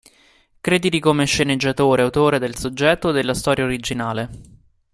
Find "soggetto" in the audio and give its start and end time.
2.55-3.09